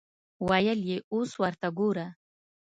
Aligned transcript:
ویل 0.47 0.79
یې 0.89 0.97
اوس 1.13 1.31
ورته 1.41 1.67
ګوره. 1.77 2.07